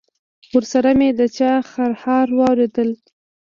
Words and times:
ورسره 0.53 0.91
مې 0.99 1.09
د 1.19 1.21
چا 1.37 1.51
خرهار 1.71 2.27
واورېدل. 2.37 2.89